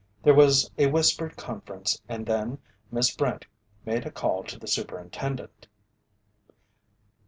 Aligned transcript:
There 0.23 0.33
was 0.33 0.71
a 0.79 0.87
whispered 0.87 1.37
conference 1.37 2.01
and 2.09 2.25
then 2.25 2.57
Miss 2.91 3.15
Brent 3.15 3.45
made 3.85 4.03
a 4.03 4.09
call 4.11 4.43
to 4.45 4.57
the 4.57 4.65
superintendent. 4.65 5.67